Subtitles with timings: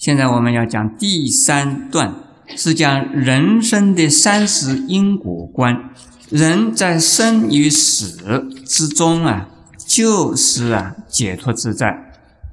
[0.00, 2.14] 现在我们要讲第三段，
[2.56, 5.90] 是讲人生的三十因果观。
[6.30, 9.50] 人在生与死之中啊，
[9.86, 11.94] 就是啊解脱自在，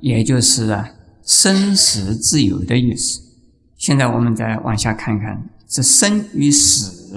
[0.01, 0.89] 也就是啊
[1.23, 3.21] 生死自由的意思。
[3.77, 7.13] 现在我们再往下看看，这生与死，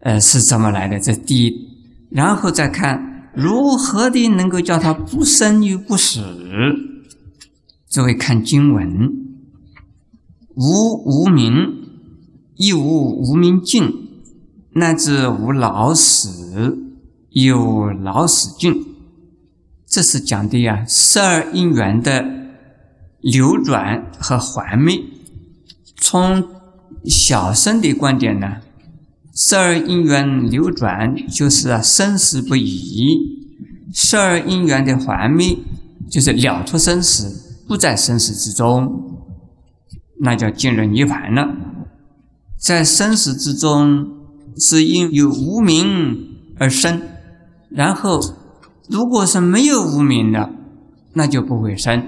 [0.00, 0.98] 呃是怎么来的？
[0.98, 1.52] 这第一，
[2.08, 6.22] 然后再看如何的能够叫它不生与不死。
[7.94, 9.08] 这位看经文，
[10.56, 11.52] 无无明，
[12.56, 13.88] 亦无无明尽，
[14.72, 16.76] 乃至无老死，
[17.30, 18.84] 有老死尽。
[19.86, 22.28] 这是讲的呀，十二因缘的
[23.20, 25.00] 流转和还灭。
[25.96, 26.48] 从
[27.04, 28.56] 小生的观点呢，
[29.32, 33.20] 十二因缘流转就是啊生死不已；
[33.92, 35.58] 十二因缘的还灭
[36.10, 37.53] 就是了脱生死。
[37.66, 38.86] 不在生死之中，
[40.20, 41.54] 那叫进入涅槃了。
[42.58, 44.06] 在生死之中，
[44.56, 47.00] 是因有无名而生；
[47.70, 48.20] 然后，
[48.88, 50.50] 如果是没有无名的，
[51.14, 52.06] 那就不会生，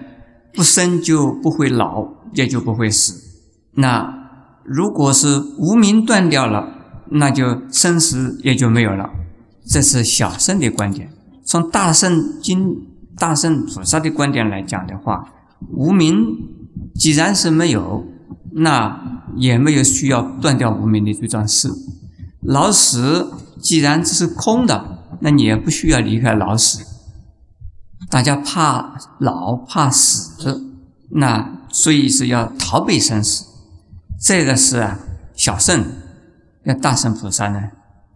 [0.55, 3.15] 不生就不会老，也就不会死。
[3.75, 4.15] 那
[4.65, 9.11] 如果是无名断掉了，那就生死也就没有了。
[9.67, 11.11] 这是小圣的观点。
[11.45, 12.87] 从大圣经、
[13.19, 15.33] 大圣菩萨的观点来讲的话。
[15.71, 16.27] 无名
[16.95, 18.05] 既然是没有，
[18.53, 21.69] 那也没有需要断掉无名的这桩事。
[22.43, 26.85] 老死既然只是空的，那你也不需要离开老死。
[28.09, 30.63] 大家怕老怕死，
[31.11, 33.45] 那所以是要逃避生死。
[34.21, 34.99] 这个是啊，
[35.35, 35.85] 小圣
[36.65, 37.71] 要大圣菩萨呢，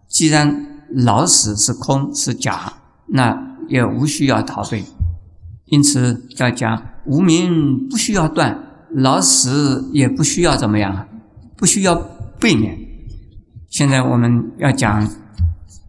[0.07, 2.73] 既然老死是空是假，
[3.07, 4.85] 那也无需要逃避。
[5.65, 6.90] 因此要讲。
[7.05, 8.63] 无名不需要断，
[8.93, 11.07] 老死也不需要怎么样，
[11.57, 11.95] 不需要
[12.39, 12.77] 避免。
[13.69, 15.09] 现在我们要讲，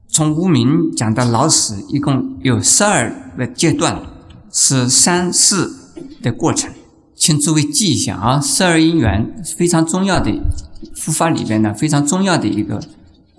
[0.08, 4.00] 从无名讲到老死，一共有十二个阶段，
[4.50, 5.68] 是三世
[6.22, 6.70] 的过程，
[7.14, 8.40] 请诸位记一下啊。
[8.40, 10.32] 十二因缘非常重要的
[10.94, 12.80] 佛法里边呢，非常重要的一个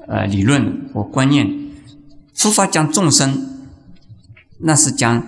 [0.07, 1.47] 呃理论和观念。
[2.35, 3.47] 佛法讲众生，
[4.59, 5.23] 那是讲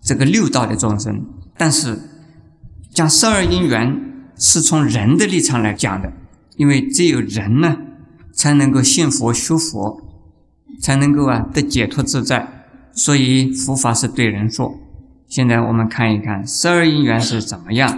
[0.00, 1.24] 这个六道的众生。
[1.58, 1.98] 但是，
[2.94, 4.00] 讲十二因缘
[4.36, 6.12] 是从人的立场来讲的，
[6.56, 7.76] 因为只有人呢，
[8.32, 10.00] 才能够信佛修佛，
[10.80, 12.64] 才能够啊得解脱自在。
[12.92, 14.74] 所以佛法是对人说。
[15.26, 17.92] 现在我们看一看十二因缘是怎么样，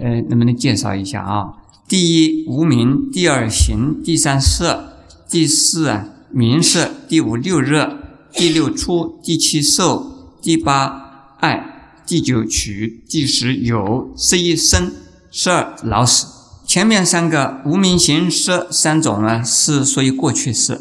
[0.00, 1.52] 呃，能不能介绍一下啊？
[1.86, 7.98] 第一无名，第二行，第三色，第四啊名色，第五六热，
[8.32, 11.77] 第六出，第七受，第八爱。
[12.08, 14.94] 第九取，第十有，十一生，
[15.30, 16.26] 十二老死。
[16.66, 20.76] 前面三个无名行识三种啊，是属于过去式；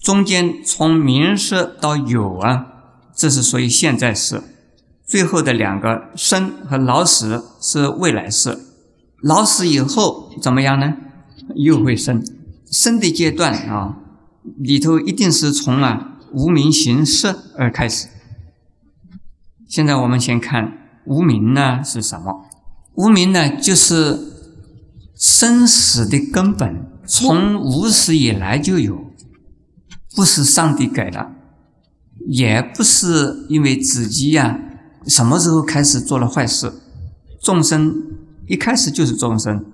[0.00, 2.66] 中间从名色到有啊，
[3.16, 4.44] 这是属于现在式；
[5.04, 8.56] 最后的两个生和老死是未来式。
[9.24, 10.94] 老死以后怎么样呢？
[11.56, 12.24] 又会生。
[12.70, 13.96] 生的阶段啊，
[14.58, 18.06] 里头一定是从啊无名行识而开始。
[19.74, 20.72] 现在我们先看
[21.04, 22.44] 无名呢是什么？
[22.94, 24.20] 无名呢就是
[25.16, 29.06] 生死的根本，从无始以来就有，
[30.14, 31.32] 不是上帝给的，
[32.28, 34.60] 也不是因为自己呀
[35.08, 36.72] 什么时候开始做了坏事。
[37.42, 37.96] 众生
[38.46, 39.64] 一开始就是众生，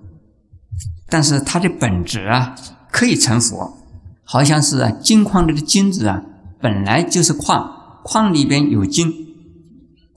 [1.10, 2.55] 但是它的本质啊
[2.91, 3.77] 可以成佛，
[4.25, 6.22] 好像是啊金矿里的金子啊
[6.59, 9.27] 本来就是矿，矿里边有金。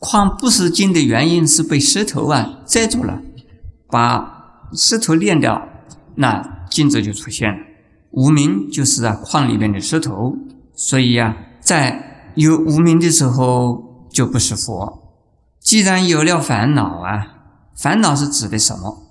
[0.06, 3.22] 矿不是金的原因是被石头啊摘住了，
[3.90, 5.66] 把石头炼掉，
[6.16, 7.58] 那金子就出现了。
[8.12, 10.36] 无名就是啊矿里面的石头，
[10.76, 15.16] 所以啊，在有无名的时候就不是佛。
[15.62, 17.26] 既然有了烦恼啊，
[17.74, 19.04] 烦恼是指的什么？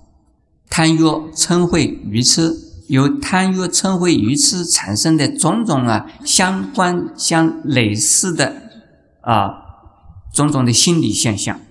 [0.69, 0.99] 贪欲、
[1.33, 2.53] 嗔恚、愚痴，
[2.89, 8.53] 由贪欲、嗔恚、愚痴产生的种种啊相关相类似的
[9.21, 9.62] 啊。
[10.33, 11.61] 种种的心理现象，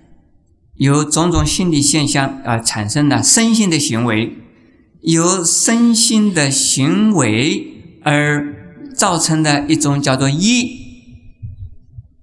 [0.75, 4.37] 由种种心理现象而产生的身心的行为，
[5.01, 8.55] 由身心的行为而
[8.95, 10.65] 造成的一种叫做业，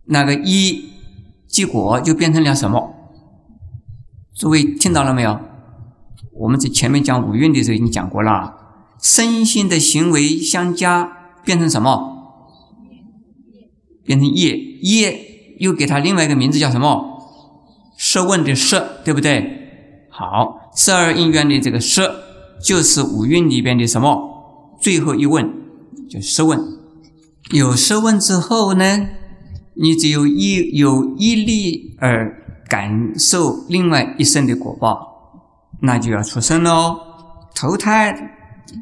[0.06, 0.80] 那个业
[1.46, 2.94] 结果就变成了什么？
[4.34, 5.38] 诸位听到了没有？
[6.32, 8.54] 我们在前面讲五蕴的时候已经讲过了，
[9.02, 11.12] 身心的行为相加
[11.44, 12.16] 变成什么？
[14.02, 15.26] 变成业业。
[15.60, 17.20] 又给他另外一个名字叫什么？
[17.96, 20.08] 设问的设，对不对？
[20.08, 22.00] 好，十二因缘的这个十，
[22.64, 24.78] 就是五蕴里边的什么？
[24.80, 25.48] 最后一问，
[26.08, 26.58] 就十问。
[27.50, 29.08] 有十问之后呢，
[29.74, 35.42] 你只有一有一力而感受另外一生的果报，
[35.82, 36.98] 那就要出生喽，
[37.54, 38.12] 投胎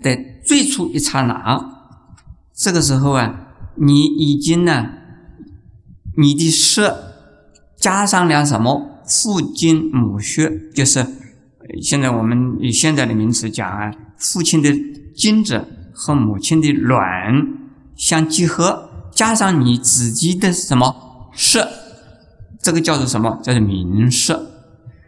[0.01, 1.61] 的最初一刹那，
[2.55, 3.35] 这个时候啊，
[3.75, 4.87] 你已经呢，
[6.21, 7.15] 你的色
[7.77, 9.03] 加上了什么？
[9.07, 11.07] 父精母血，就是。
[11.83, 14.75] 现在我们以现在的名词讲啊，父亲的
[15.15, 17.47] 精子和母亲的卵
[17.95, 21.69] 相结合，加上你自己的什么色，
[22.61, 23.39] 这个叫做什么？
[23.43, 24.51] 叫做明色。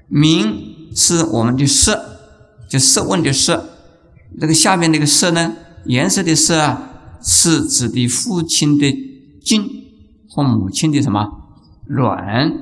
[0.06, 2.21] 明是我们的色，
[2.69, 3.71] 就色问的色。
[4.39, 5.56] 这个下边那个色呢，
[5.87, 8.95] 颜色的色啊，是指的父亲的
[9.43, 9.80] 精
[10.31, 11.29] 和母亲的什么
[11.87, 12.53] 卵。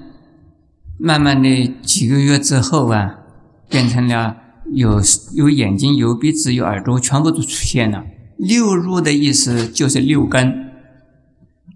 [0.98, 3.16] 慢慢的几个月之后啊。
[3.70, 4.34] 变成了
[4.72, 4.98] 有
[5.34, 8.02] 有眼睛、有鼻子、有耳朵，全部都出现了。
[8.38, 10.70] 六入的意思就是六根，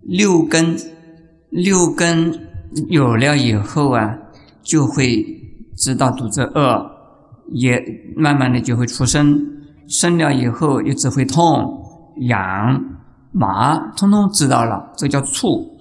[0.01, 0.75] 六根，
[1.51, 2.49] 六根
[2.89, 4.17] 有了以后啊，
[4.63, 5.23] 就会
[5.77, 6.83] 知道肚子饿，
[7.51, 7.79] 也
[8.17, 9.39] 慢慢的就会出生。
[9.87, 11.85] 生了以后又只会痛、
[12.21, 12.83] 痒、
[13.33, 15.72] 麻，通通知道了，这叫触。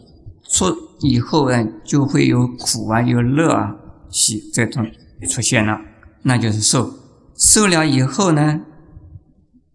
[0.52, 3.76] 出以后呢，就会有苦啊，有乐啊，
[4.10, 4.86] 喜这种
[5.30, 5.80] 出现了。
[6.24, 6.94] 那就是受，
[7.38, 8.62] 受了以后呢，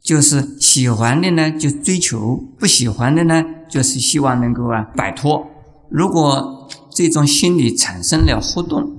[0.02, 5.46] 就是喜欢的呢就追求，不喜欢的呢就是希望能够啊摆脱。
[5.90, 8.99] 如果这种心理产生了互动，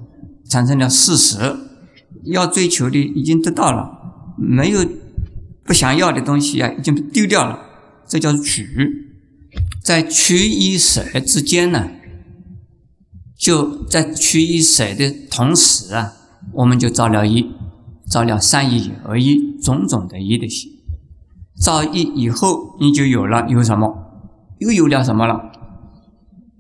[0.49, 1.37] 产生了事实，
[2.25, 3.89] 要追求的已经得到了，
[4.37, 4.85] 没有
[5.63, 7.59] 不想要的东西啊已经丢掉了，
[8.07, 9.06] 这叫取。
[9.81, 11.89] 在取与舍之间呢，
[13.37, 16.13] 就在取与舍的同时啊。
[16.53, 17.51] 我们就造了一，
[18.09, 20.71] 造了善意而一种种的一的心，
[21.59, 24.23] 造一以后，你就有了有什么？
[24.59, 25.51] 又有了什么了？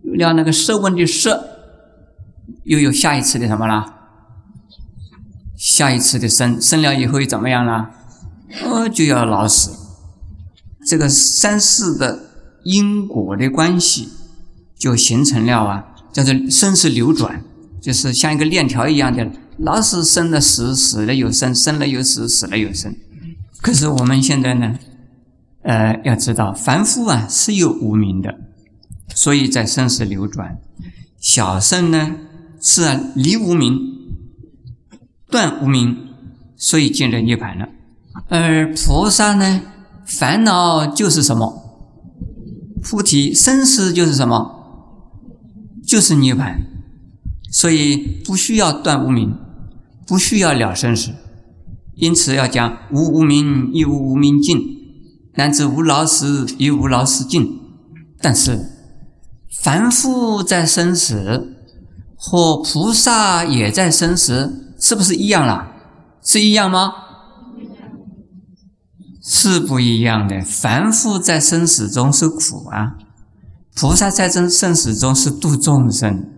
[0.03, 1.41] 有了那个色问的色，
[2.65, 3.93] 又有下一次的什么了？
[5.55, 7.89] 下一次的生，生了以后又怎么样了？
[8.65, 9.71] 哦，就要老死。
[10.85, 12.26] 这个三世的
[12.67, 14.09] 因果的关系，
[14.77, 17.41] 就形成了啊，叫做生死流转，
[17.81, 19.25] 就是像一个链条一样的。
[19.59, 22.93] 老是生了死，死了又生，生了又死，死了又生。
[23.61, 24.77] 可是我们现在呢，
[25.63, 28.35] 呃，要知道凡夫啊是有无名的，
[29.15, 30.57] 所以在生死流转。
[31.19, 32.17] 小圣呢
[32.61, 33.79] 是啊离无名，
[35.31, 35.95] 断无名，
[36.57, 37.69] 所以进入涅盘了。
[38.27, 39.61] 而菩萨呢，
[40.05, 41.63] 烦恼就是什么？
[42.89, 44.53] 菩提生死就是什么？
[45.85, 46.61] 就是涅盘，
[47.51, 49.35] 所以不需要断无名。
[50.05, 51.11] 不需要了生死，
[51.95, 54.57] 因此要讲无无明亦无无明尽，
[55.35, 57.59] 乃至无老死亦无老死尽。
[58.21, 58.69] 但是
[59.61, 61.57] 凡夫在生死，
[62.15, 65.73] 或菩萨也在生死，是不是一样了？
[66.23, 66.93] 是一样吗？
[69.29, 70.39] 是不一样的。
[70.39, 72.95] 凡夫在生死中是苦啊，
[73.75, 76.29] 菩萨在生生死中是度众生，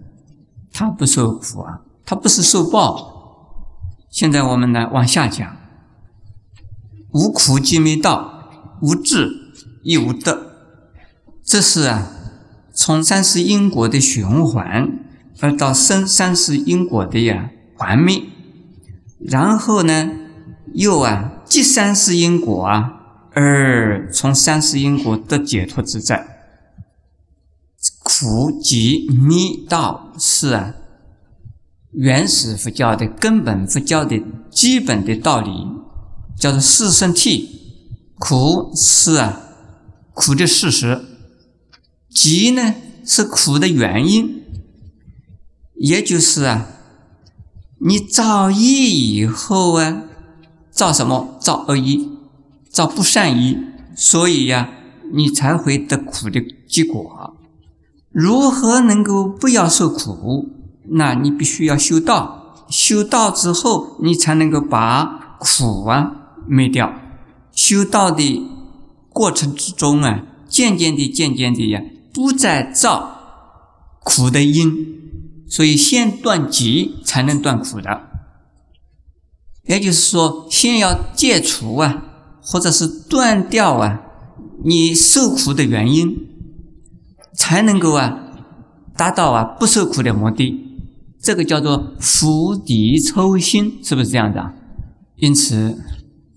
[0.73, 3.13] 他不受苦啊，他不是受报。
[4.09, 5.55] 现在我们呢往下讲，
[7.11, 8.49] 无苦即没道，
[8.81, 9.29] 无智
[9.83, 10.49] 亦无得。
[11.43, 12.07] 这是啊，
[12.73, 14.89] 从三世因果的循环，
[15.39, 18.23] 而到生三世因果的呀还灭，
[19.19, 20.09] 然后呢
[20.73, 22.93] 又啊即三世因果啊，
[23.33, 26.37] 而从三世因果得解脱自在。
[28.03, 30.75] 苦集灭道是啊。
[31.91, 35.49] 原始佛教的根本，佛教的基本的道理，
[36.37, 37.47] 叫做四圣谛。
[38.19, 39.41] 苦是啊，
[40.13, 41.01] 苦的事实；
[42.13, 44.43] 集呢是苦的原因。
[45.75, 46.67] 也就是啊，
[47.79, 50.03] 你造业以后啊，
[50.79, 51.35] 造什么？
[51.41, 51.99] 造恶业，
[52.69, 53.57] 造不善业，
[53.97, 54.69] 所以呀，
[55.11, 57.35] 你才会得苦的结果。
[58.13, 60.47] 如何能够不要受苦？
[60.91, 66.13] 那你必须要修道，修道之后，你才能够把苦啊
[66.47, 66.93] 灭掉。
[67.51, 68.41] 修道的
[69.09, 71.81] 过程之中啊，渐渐的、渐渐的呀，
[72.13, 73.17] 不再造
[74.05, 74.71] 苦的因。
[75.49, 78.08] 所以，先断集才能断苦的。
[79.65, 82.03] 也就是说，先要戒除啊，
[82.41, 84.01] 或者是断掉啊，
[84.63, 86.17] 你受苦的原因，
[87.33, 88.19] 才能够啊，
[88.95, 90.65] 达到啊不受苦的目的。
[91.21, 94.53] 这个叫做釜底抽薪，是不是这样的？
[95.17, 95.77] 因此，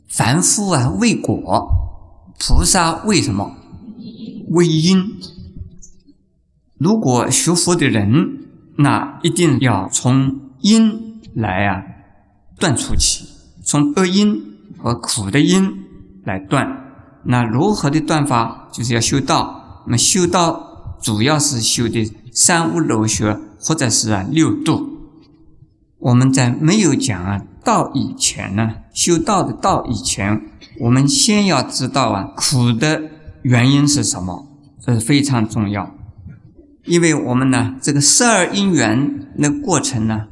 [0.09, 1.41] 凡夫啊为果，
[2.39, 3.57] 菩萨为什么？
[4.51, 5.05] 为因。
[6.77, 8.49] 如果学佛的人，
[8.79, 11.81] 那一定要从因来啊
[12.63, 13.27] 断除起，
[13.65, 14.41] 从恶因
[14.79, 15.83] 和苦的因
[16.23, 16.65] 来断。
[17.25, 18.69] 那如何的断法？
[18.71, 19.83] 就是要修道。
[19.85, 24.89] 那么修道主要是修的三无漏学，或者是啊六度。
[25.99, 30.41] 我们在没有讲啊道以前呢，修道的道以前，
[30.79, 33.03] 我们先要知道啊苦的
[33.43, 34.47] 原因是什么，
[34.81, 35.93] 这是非常重要。
[36.85, 40.29] 因为我们呢，这个十二因缘的过程呢，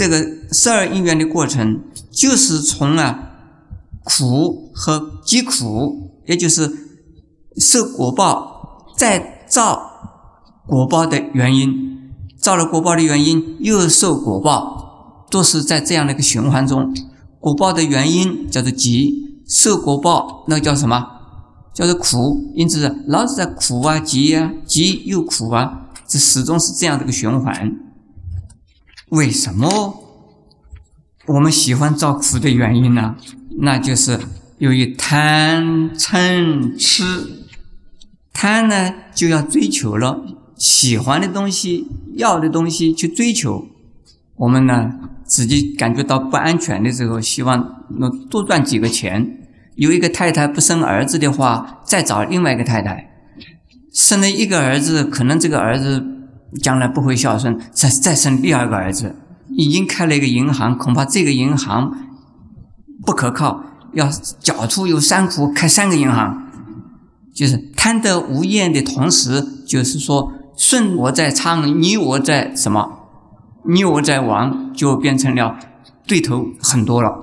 [0.00, 1.78] 这个十二因缘的过程
[2.10, 3.32] 就是从啊
[4.02, 6.72] 苦和疾苦，也就是
[7.58, 9.78] 受果报再造
[10.66, 11.68] 果报的原因，
[12.38, 16.94] 造了果报的原因又受果报，都是在这样的一个循环中。
[17.38, 21.06] 果报的原因叫做疾，受果报那叫什么？
[21.74, 22.40] 叫做苦。
[22.54, 25.90] 因此，老是在苦啊、疾啊、疾又苦啊。
[26.08, 27.70] 这始终是这样的一个循环。
[29.10, 29.94] 为什么
[31.26, 33.16] 我们喜欢造苦的原因呢？
[33.60, 34.18] 那就是
[34.58, 37.44] 由于贪嗔痴。
[38.32, 40.24] 贪呢，就要追求了
[40.56, 41.86] 喜欢的东西、
[42.16, 43.66] 要的东西去追求。
[44.36, 44.92] 我们呢，
[45.24, 49.38] 自己感觉到不安全的时候，希望能多赚几个钱。
[49.74, 53.10] 有一个太太不生儿子的话，再找另外一个太太。
[53.92, 56.06] 生了一个儿子，可能这个儿子
[56.62, 59.16] 将来不会孝顺，再再生第二个儿子。
[59.50, 61.92] 已经开了一个银行，恐怕这个银行
[63.04, 66.46] 不可靠，要狡兔有三苦，开三个银行，
[67.34, 73.08] 就是贪得无厌的同时，就是说顺我在昌，你我在什么？
[73.68, 75.58] 你我在亡，就变成了
[76.06, 77.22] 对头很多了。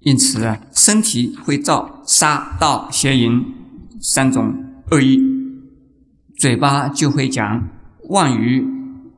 [0.00, 3.42] 因此呢，身体会造杀盗邪淫
[4.00, 4.54] 三种。
[4.90, 5.18] 恶意，
[6.38, 7.66] 嘴巴就会讲
[8.08, 8.66] 妄语、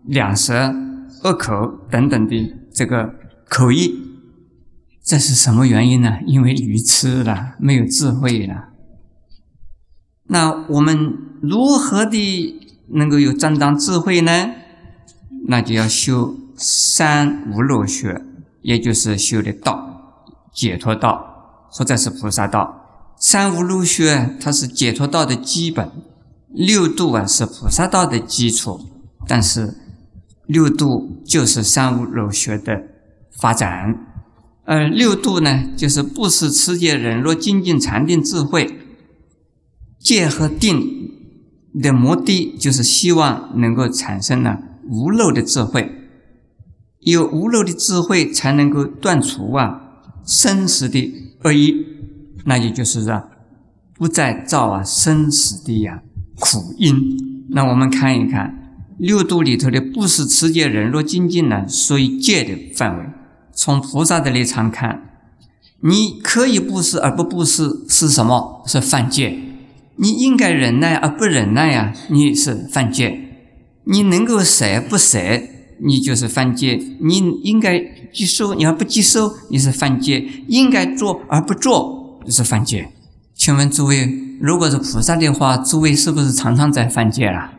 [0.05, 0.75] 两舌、
[1.25, 3.15] 恶口等等的这个
[3.49, 3.95] 口译，
[5.05, 6.19] 这是什么原因呢？
[6.27, 8.69] 因为愚痴了，没有智慧了。
[10.29, 14.51] 那我们如何的能够有正当智慧呢？
[15.49, 18.23] 那就要修三无漏学，
[18.63, 23.15] 也就是修的道，解脱道，或者是菩萨道。
[23.19, 25.89] 三无漏学，它是解脱道的基本；
[26.49, 28.81] 六度啊，是菩萨道的基础。
[29.29, 29.75] 但是
[30.47, 32.83] 六度就是三无漏学的
[33.41, 33.95] 发展，
[34.65, 38.79] 而六度呢，就是布施、持戒、忍辱、精进、禅定、智慧。
[39.99, 41.11] 戒和定
[41.83, 45.91] 的目的，就是希望能够产生呢无漏的智慧。
[47.01, 49.81] 有无漏的智慧，才能够断除啊
[50.25, 51.13] 生死的
[51.43, 51.75] 恶意。
[52.45, 53.25] 那也就是啊，
[53.95, 56.03] 不再造啊生死的呀
[56.39, 57.47] 苦因。
[57.51, 63.05] 那我们看一看六度里头的布施、持戒、忍辱、精进呢，属于戒的范围。
[63.53, 65.11] 从菩萨的立场看，
[65.81, 68.63] 你可以布施而不布施是什么？
[68.67, 69.39] 是犯戒。
[69.97, 73.21] 你应该忍耐而不忍耐呀，你是犯戒。
[73.85, 75.19] 你能够舍不舍，
[75.79, 76.83] 你就是犯戒。
[77.01, 77.79] 你应该
[78.13, 80.27] 接受，你要不接受，你是犯戒。
[80.49, 82.21] 应该做而不做。
[82.27, 82.89] 就是犯戒，
[83.47, 87.53] 请问诸位，如果是菩萨的话，诸位是不是常常在犯戒了？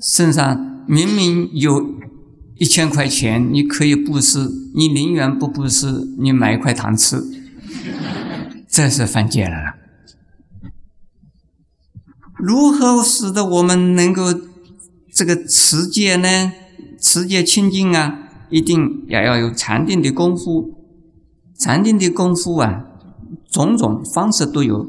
[0.00, 1.96] 身上明明有
[2.54, 7.20] 一千块钱，你可以布施，你宁愿不布施，你买一块糖吃，
[8.68, 9.74] 这是犯戒了。
[12.38, 14.32] 如何使得我们能够
[15.12, 16.52] 这个持戒呢？
[17.00, 20.78] 持戒清净啊，一定也要有禅定的功夫，
[21.58, 22.84] 禅定的功夫啊。
[23.56, 24.86] 种种方式都有，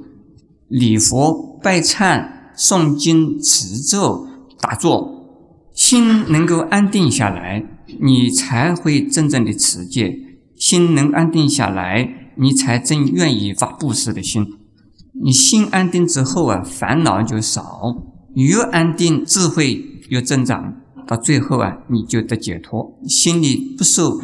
[0.68, 4.28] 礼佛、拜忏、诵经、持咒、
[4.60, 5.24] 打坐，
[5.74, 7.64] 心能够安定下来，
[8.02, 10.20] 你才会真正的持戒。
[10.58, 14.46] 心能安定下来，你才真愿意发布施的心。
[15.24, 17.96] 你心安定之后啊，烦恼就少，
[18.34, 20.74] 越安定，智慧越增长，
[21.08, 24.20] 到最后啊，你就得解脱，心里不受。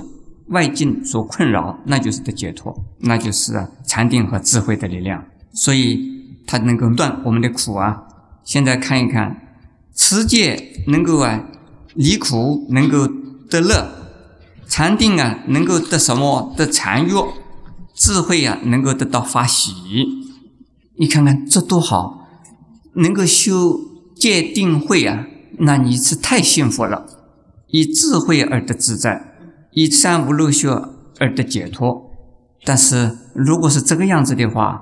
[0.48, 6.00] 外境所困扰，那就是的解脱，那就是禅定和智慧的力量，所以
[6.46, 8.04] 它能够断我们的苦啊。
[8.44, 9.38] 现在看一看，
[9.96, 11.46] 持戒能够啊
[11.96, 13.08] 离苦，能够
[13.50, 13.88] 得乐；
[14.68, 16.54] 禅定啊能够得什么？
[16.58, 17.26] 得禅悦；
[17.96, 19.72] 智慧啊能够得到发喜。
[20.98, 22.28] 你看看这多好，
[22.96, 23.80] 能够修
[24.16, 25.26] 戒定慧啊，
[25.60, 27.06] 那你是太幸福了。
[27.70, 29.33] 以智慧而得自在，
[29.74, 30.70] 以三无漏学
[31.20, 32.10] 而得解脱。
[32.66, 34.82] 但是如果是这个样子的话，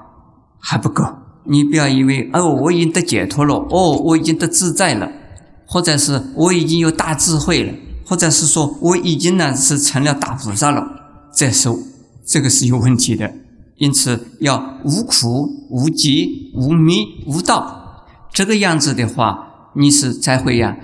[0.59, 1.03] 还不够。
[1.45, 5.11] 你不要以为哦，我已经得解脱了，哦，我已经得自在了，
[5.65, 7.73] 或者是我已经有大智慧了，
[8.05, 10.85] 或者是说我已经呢是成了大菩萨了。
[11.33, 11.69] 这是
[12.23, 13.33] 这个是有问题的。
[13.77, 20.77] 因此要无苦、无集、无迷、无道，这个样子的话，你是才会呀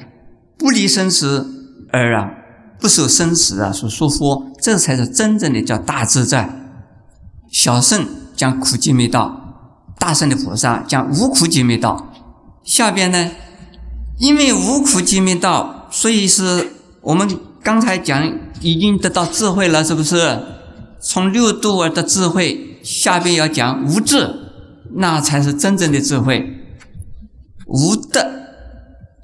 [0.58, 1.46] 不离生死
[1.92, 2.32] 而啊
[2.80, 6.50] 不受生死啊所束缚，这才是真正的叫大自在。
[7.50, 12.14] 小圣讲苦集灭道，大圣的菩萨讲无苦集灭道。
[12.64, 13.32] 下边呢，
[14.20, 17.28] 因为无苦集灭道，所以是我们
[17.64, 18.32] 刚才讲
[18.62, 20.40] 已经得到智慧了，是不是？
[21.00, 24.30] 从六度而得智慧，下边要讲无智，
[24.96, 26.54] 那才是真正的智慧。
[27.68, 28.26] 无德，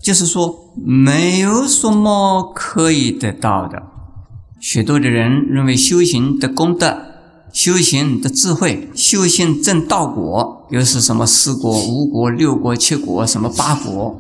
[0.02, 3.84] 就是说没有什么可以得到的。
[4.60, 6.98] 许多的人认为修行的功德。
[7.52, 14.18] 修行的智慧，修行证道果，又是什么四果、五果、六果、七果，什么八果？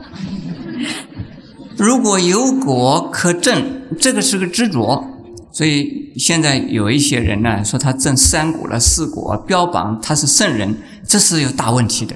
[1.75, 5.03] 如果有果可证，这个是个执着。
[5.51, 12.15] 所以现在有一些人呢，说他证三果了、四果，标榜他是圣人，这是有大问题的。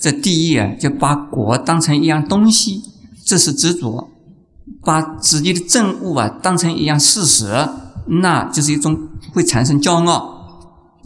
[0.00, 2.82] 这第一啊，就把果当成一样东西，
[3.24, 4.10] 这是执着；
[4.82, 7.46] 把自己的证悟啊当成一样事实，
[8.06, 10.32] 那就是一种会产生骄傲。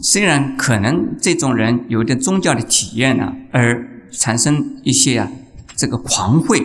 [0.01, 5.29] 虽然可能这种人有点宗教的体验呢，而产生一些啊
[5.75, 6.61] 这个狂慧，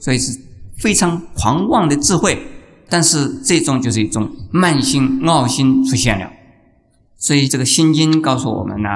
[0.00, 0.38] 所以是
[0.78, 2.46] 非常狂妄的智慧，
[2.88, 6.28] 但是这种就是一种慢性傲心出现了。
[7.16, 8.88] 所以这个心经告诉我们呢，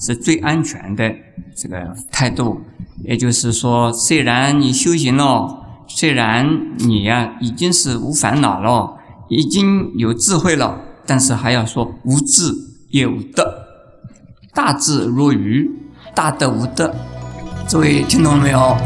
[0.00, 1.14] 是最安全的
[1.54, 2.62] 这个态度。
[3.04, 8.96] 也就是说，虽然你修行了，虽然你呀已经是无烦恼了，
[9.28, 12.52] 已经有智慧了，但是还要说无智。
[12.90, 13.44] 有德，
[14.52, 15.70] 大智若愚，
[16.12, 16.92] 大德无德。
[17.70, 18.76] 各位听懂了没有？